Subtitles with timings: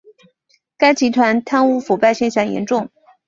[0.79, 2.89] 该集团贪污腐败现象严重。